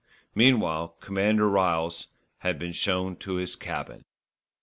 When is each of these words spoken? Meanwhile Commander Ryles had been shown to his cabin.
Meanwhile 0.33 0.95
Commander 0.99 1.43
Ryles 1.47 2.07
had 2.39 2.57
been 2.57 2.71
shown 2.71 3.17
to 3.17 3.35
his 3.35 3.55
cabin. 3.55 4.03